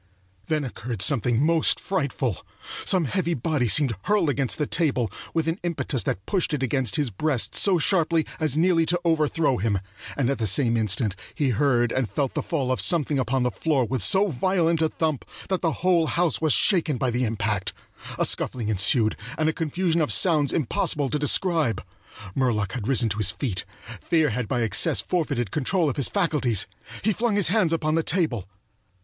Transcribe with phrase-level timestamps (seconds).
[0.47, 2.43] Then occurred something most frightful.
[2.85, 6.95] Some heavy body seemed hurled against the table with an impetus that pushed it against
[6.95, 9.77] his breast so sharply as nearly to overthrow him,
[10.17, 13.51] and at the same instant he heard and felt the fall of something upon the
[13.51, 17.71] floor with so violent a thump that the whole house was shaken by the impact.
[18.17, 21.83] A scuffling ensued, and a confusion of sounds impossible to describe.
[22.33, 23.65] Murlock had risen to his feet.
[24.01, 26.65] Fear had by excess forfeited control of his faculties.
[27.03, 28.49] He flung his hands upon the table.